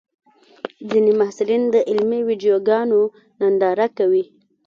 [0.89, 3.01] ځینې محصلین د علمي ویډیوګانو
[3.39, 4.23] ننداره کوي.